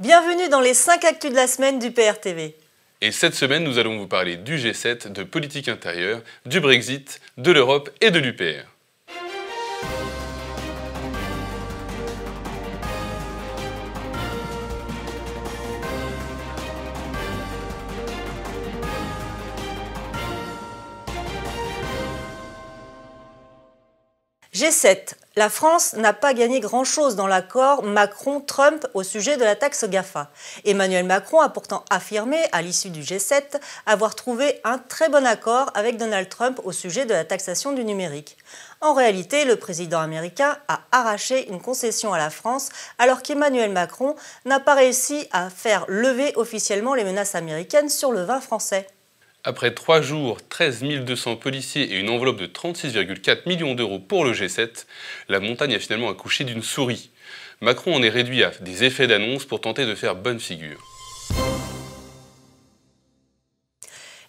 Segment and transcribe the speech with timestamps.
[0.00, 2.56] Bienvenue dans les 5 actus de la semaine du PRTV.
[3.00, 7.52] Et cette semaine, nous allons vous parler du G7, de politique intérieure, du Brexit, de
[7.52, 8.73] l'Europe et de l'UPR.
[24.54, 25.14] G7.
[25.34, 30.30] La France n'a pas gagné grand-chose dans l'accord Macron-Trump au sujet de la taxe GAFA.
[30.64, 33.42] Emmanuel Macron a pourtant affirmé, à l'issue du G7,
[33.84, 37.84] avoir trouvé un très bon accord avec Donald Trump au sujet de la taxation du
[37.84, 38.36] numérique.
[38.80, 44.14] En réalité, le président américain a arraché une concession à la France alors qu'Emmanuel Macron
[44.44, 48.86] n'a pas réussi à faire lever officiellement les menaces américaines sur le vin français.
[49.46, 54.32] Après trois jours, 13 200 policiers et une enveloppe de 36,4 millions d'euros pour le
[54.32, 54.86] G7,
[55.28, 57.10] la montagne a finalement accouché d'une souris.
[57.60, 60.93] Macron en est réduit à des effets d'annonce pour tenter de faire bonne figure.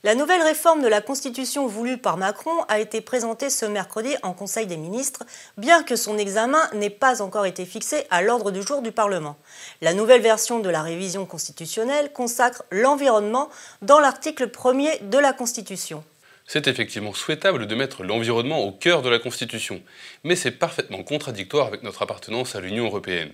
[0.05, 4.33] La nouvelle réforme de la Constitution voulue par Macron a été présentée ce mercredi en
[4.33, 5.23] Conseil des ministres,
[5.57, 9.35] bien que son examen n'ait pas encore été fixé à l'ordre du jour du Parlement.
[9.81, 13.49] La nouvelle version de la révision constitutionnelle consacre l'environnement
[13.81, 16.03] dans l'article 1er de la Constitution.
[16.45, 19.81] C'est effectivement souhaitable de mettre l'environnement au cœur de la Constitution,
[20.23, 23.31] mais c'est parfaitement contradictoire avec notre appartenance à l'Union européenne.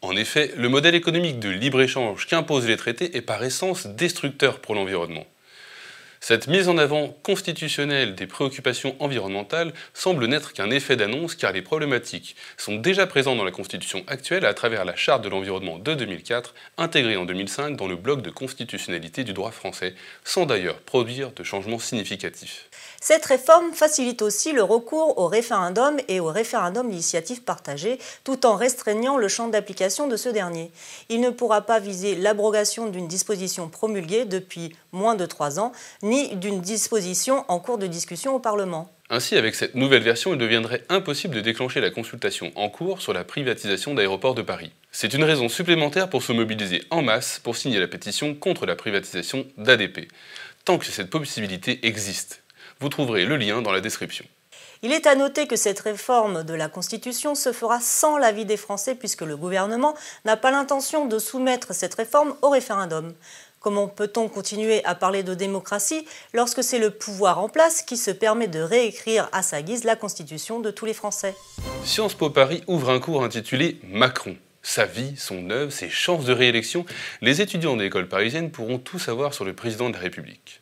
[0.00, 4.76] En effet, le modèle économique de libre-échange qu'imposent les traités est par essence destructeur pour
[4.76, 5.26] l'environnement.
[6.24, 11.62] Cette mise en avant constitutionnelle des préoccupations environnementales semble n'être qu'un effet d'annonce car les
[11.62, 15.94] problématiques sont déjà présentes dans la Constitution actuelle à travers la Charte de l'environnement de
[15.94, 21.32] 2004, intégrée en 2005 dans le bloc de constitutionnalité du droit français, sans d'ailleurs produire
[21.32, 22.68] de changements significatifs.
[23.00, 28.54] Cette réforme facilite aussi le recours au référendum et au référendum d'initiative partagée, tout en
[28.54, 30.70] restreignant le champ d'application de ce dernier.
[31.08, 35.72] Il ne pourra pas viser l'abrogation d'une disposition promulguée depuis moins de trois ans,
[36.36, 38.90] d'une disposition en cours de discussion au Parlement.
[39.10, 43.12] Ainsi, avec cette nouvelle version, il deviendrait impossible de déclencher la consultation en cours sur
[43.12, 44.72] la privatisation d'aéroports de Paris.
[44.90, 48.76] C'est une raison supplémentaire pour se mobiliser en masse pour signer la pétition contre la
[48.76, 50.08] privatisation d'ADP,
[50.64, 52.42] tant que cette possibilité existe.
[52.80, 54.24] Vous trouverez le lien dans la description.
[54.84, 58.56] Il est à noter que cette réforme de la Constitution se fera sans l'avis des
[58.56, 59.94] Français puisque le gouvernement
[60.24, 63.14] n'a pas l'intention de soumettre cette réforme au référendum.
[63.62, 68.10] Comment peut-on continuer à parler de démocratie lorsque c'est le pouvoir en place qui se
[68.10, 71.36] permet de réécrire à sa guise la Constitution de tous les Français?
[71.84, 74.36] Sciences Po Paris ouvre un cours intitulé Macron.
[74.62, 76.84] Sa vie, son œuvre, ses chances de réélection,
[77.20, 80.60] les étudiants de l'école parisienne pourront tout savoir sur le président de la République.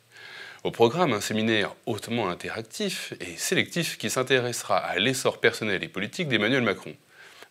[0.63, 6.29] Au programme, un séminaire hautement interactif et sélectif qui s'intéressera à l'essor personnel et politique
[6.29, 6.95] d'Emmanuel Macron.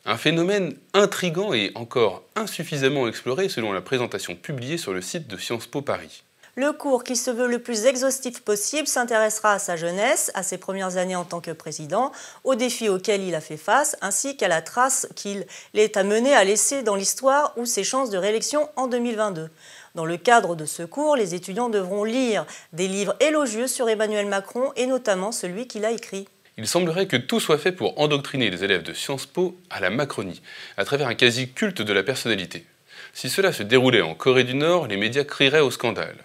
[0.05, 5.37] Un phénomène intrigant et encore insuffisamment exploré selon la présentation publiée sur le site de
[5.37, 6.23] Sciences Po Paris.
[6.55, 10.57] Le cours, qui se veut le plus exhaustif possible, s'intéressera à sa jeunesse, à ses
[10.57, 12.11] premières années en tant que président,
[12.43, 16.43] aux défis auxquels il a fait face, ainsi qu'à la trace qu'il est amené à
[16.43, 19.49] laisser dans l'histoire ou ses chances de réélection en 2022.
[19.95, 24.27] Dans le cadre de ce cours, les étudiants devront lire des livres élogieux sur Emmanuel
[24.27, 26.27] Macron et notamment celui qu'il a écrit.
[26.61, 29.89] Il semblerait que tout soit fait pour endoctriner les élèves de Sciences Po à la
[29.89, 30.41] Macronie,
[30.75, 32.65] à travers un quasi-culte de la personnalité.
[33.13, 36.17] Si cela se déroulait en Corée du Nord, les médias crieraient au scandale.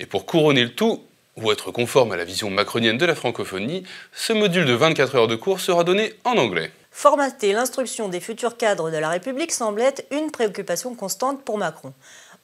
[0.00, 1.04] Et pour couronner le tout,
[1.36, 5.28] ou être conforme à la vision macronienne de la francophonie, ce module de 24 heures
[5.28, 6.72] de cours sera donné en anglais.
[6.90, 11.92] Formater l'instruction des futurs cadres de la République semble être une préoccupation constante pour Macron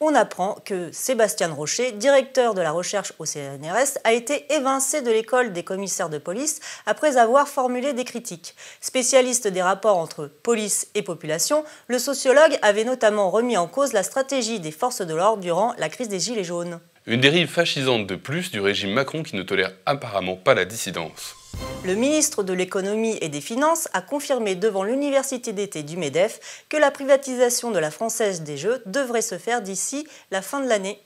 [0.03, 5.11] on apprend que Sébastien Rocher, directeur de la recherche au CNRS, a été évincé de
[5.11, 8.55] l'école des commissaires de police après avoir formulé des critiques.
[8.81, 14.03] Spécialiste des rapports entre police et population, le sociologue avait notamment remis en cause la
[14.03, 16.81] stratégie des forces de l'ordre durant la crise des Gilets jaunes.
[17.07, 21.42] Une dérive fascisante de plus du régime Macron qui ne tolère apparemment pas la dissidence.
[21.85, 26.77] Le ministre de l'économie et des finances a confirmé devant l'université d'été du MEDEF que
[26.77, 31.01] la privatisation de la Française des Jeux devrait se faire d'ici la fin de l'année.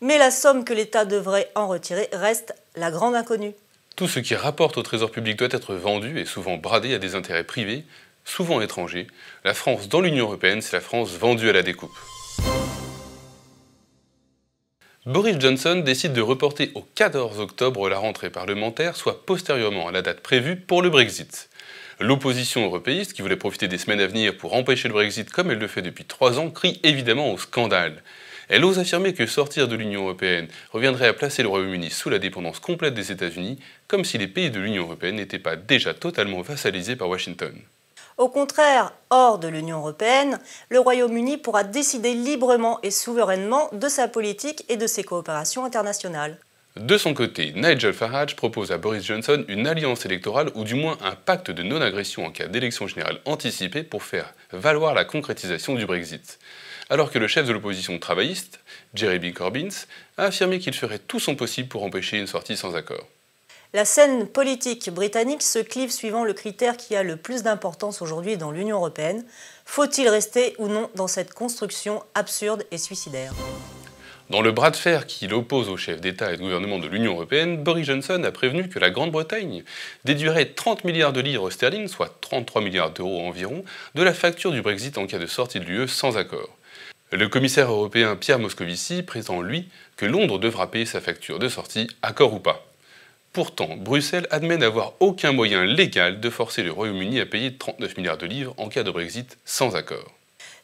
[0.00, 3.54] Mais la somme que l'État devrait en retirer reste la grande inconnue.
[3.96, 7.14] Tout ce qui rapporte au trésor public doit être vendu et souvent bradé à des
[7.14, 7.84] intérêts privés,
[8.24, 9.08] souvent étrangers.
[9.44, 11.96] La France dans l'Union européenne, c'est la France vendue à la découpe.
[15.06, 20.02] Boris Johnson décide de reporter au 14 octobre la rentrée parlementaire, soit postérieurement à la
[20.02, 21.48] date prévue pour le Brexit.
[22.00, 25.58] L'opposition européiste, qui voulait profiter des semaines à venir pour empêcher le Brexit comme elle
[25.58, 28.02] le fait depuis trois ans, crie évidemment au scandale.
[28.48, 32.18] Elle ose affirmer que sortir de l'Union européenne reviendrait à placer le Royaume-Uni sous la
[32.18, 36.42] dépendance complète des États-Unis, comme si les pays de l'Union européenne n'étaient pas déjà totalement
[36.42, 37.54] vassalisés par Washington.
[38.18, 44.08] Au contraire, hors de l'Union européenne, le Royaume-Uni pourra décider librement et souverainement de sa
[44.08, 46.36] politique et de ses coopérations internationales.
[46.74, 50.98] De son côté, Nigel Farage propose à Boris Johnson une alliance électorale ou du moins
[51.00, 55.86] un pacte de non-agression en cas d'élection générale anticipée pour faire valoir la concrétisation du
[55.86, 56.40] Brexit.
[56.90, 58.60] Alors que le chef de l'opposition travailliste,
[58.94, 59.68] Jeremy Corbyn,
[60.16, 63.06] a affirmé qu'il ferait tout son possible pour empêcher une sortie sans accord.
[63.74, 68.38] La scène politique britannique se clive suivant le critère qui a le plus d'importance aujourd'hui
[68.38, 69.26] dans l'Union européenne.
[69.66, 73.34] Faut-il rester ou non dans cette construction absurde et suicidaire?
[74.30, 77.12] Dans le bras de fer qui l'oppose au chef d'État et de gouvernement de l'Union
[77.12, 79.64] européenne, Boris Johnson a prévenu que la Grande-Bretagne
[80.04, 84.62] déduirait 30 milliards de livres sterling, soit 33 milliards d'euros environ, de la facture du
[84.62, 86.56] Brexit en cas de sortie de l'UE sans accord.
[87.12, 89.68] Le commissaire européen Pierre Moscovici prétend, lui,
[89.98, 92.67] que Londres devra payer sa facture de sortie, accord ou pas.
[93.32, 98.18] Pourtant, Bruxelles admet n'avoir aucun moyen légal de forcer le Royaume-Uni à payer 39 milliards
[98.18, 100.12] de livres en cas de Brexit sans accord.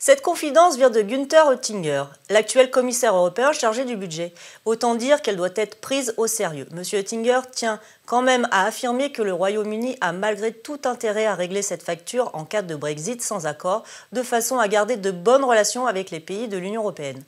[0.06, 4.34] Cette confidence vient de Günther Oettinger, l'actuel commissaire européen chargé du budget.
[4.66, 6.66] Autant dire qu'elle doit être prise au sérieux.
[6.72, 6.82] M.
[6.92, 11.62] Oettinger tient quand même à affirmer que le Royaume-Uni a malgré tout intérêt à régler
[11.62, 15.86] cette facture en cas de Brexit sans accord, de façon à garder de bonnes relations
[15.86, 17.22] avec les pays de l'Union européenne.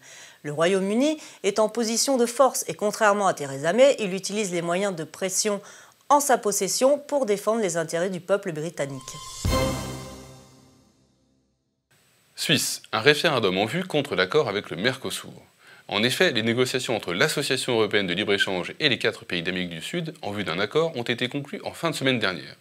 [0.47, 4.63] Le Royaume-Uni est en position de force et contrairement à Theresa May, il utilise les
[4.63, 5.61] moyens de pression
[6.09, 9.03] en sa possession pour défendre les intérêts du peuple britannique.
[12.37, 15.33] Suisse, un référendum en vue contre l'accord avec le Mercosur.
[15.89, 19.83] En effet, les négociations entre l'Association européenne de libre-échange et les quatre pays d'Amérique du
[19.83, 22.55] Sud en vue d'un accord ont été conclues en fin de semaine dernière.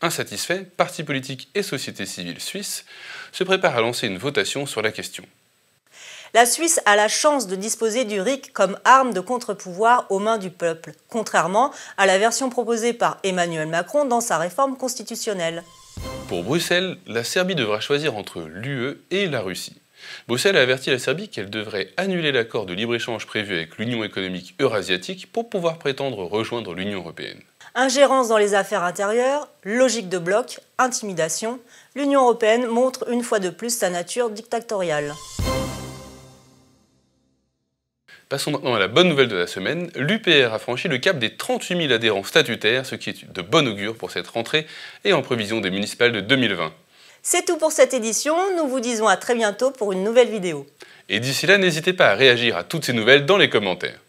[0.00, 2.86] Insatisfaits, partis politiques et sociétés civiles suisses
[3.32, 5.26] se préparent à lancer une votation sur la question.
[6.34, 10.38] La Suisse a la chance de disposer du RIC comme arme de contre-pouvoir aux mains
[10.38, 15.62] du peuple, contrairement à la version proposée par Emmanuel Macron dans sa réforme constitutionnelle.
[16.28, 19.76] Pour Bruxelles, la Serbie devra choisir entre l'UE et la Russie.
[20.26, 24.54] Bruxelles a averti la Serbie qu'elle devrait annuler l'accord de libre-échange prévu avec l'Union économique
[24.58, 27.42] eurasiatique pour pouvoir prétendre rejoindre l'Union européenne.
[27.74, 31.60] Ingérence dans les affaires intérieures, logique de bloc, intimidation,
[31.94, 35.12] l'Union européenne montre une fois de plus sa nature dictatoriale.
[38.32, 39.90] Passons maintenant à la bonne nouvelle de la semaine.
[39.94, 43.68] L'UPR a franchi le cap des 38 000 adhérents statutaires, ce qui est de bon
[43.68, 44.66] augure pour cette rentrée
[45.04, 46.72] et en prévision des municipales de 2020.
[47.22, 48.34] C'est tout pour cette édition.
[48.56, 50.66] Nous vous disons à très bientôt pour une nouvelle vidéo.
[51.10, 54.00] Et d'ici là, n'hésitez pas à réagir à toutes ces nouvelles dans les commentaires.